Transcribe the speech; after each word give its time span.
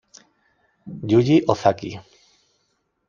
Yuji 1.11 1.37
Ozaki 1.53 1.89